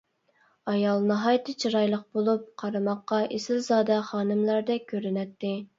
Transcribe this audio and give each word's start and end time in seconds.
ئايال 0.71 1.03
ناھايىتى 1.11 1.55
چىرايلىق 1.65 2.03
بولۇپ، 2.17 2.49
قارىماققا 2.63 3.23
ئېسىلزادە 3.37 4.03
خانىملاردەك 4.11 4.93
كۆرۈنەتتى. 4.97 5.59